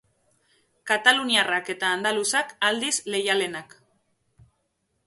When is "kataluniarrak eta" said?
0.91-1.91